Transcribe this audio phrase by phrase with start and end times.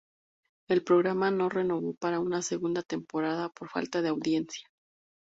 [0.67, 4.67] El programa no renovó para una segunda temporada por falta de audiencia.